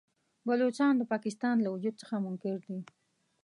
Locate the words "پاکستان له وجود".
1.11-1.95